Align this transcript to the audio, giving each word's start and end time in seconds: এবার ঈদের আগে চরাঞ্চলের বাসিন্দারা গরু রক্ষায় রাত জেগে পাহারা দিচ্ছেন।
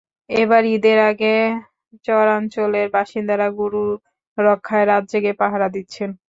এবার 0.29 0.63
ঈদের 0.75 0.97
আগে 1.09 1.33
চরাঞ্চলের 2.05 2.87
বাসিন্দারা 2.95 3.47
গরু 3.57 3.83
রক্ষায় 4.37 4.85
রাত 4.87 5.03
জেগে 5.11 5.33
পাহারা 5.41 5.67
দিচ্ছেন। 5.75 6.09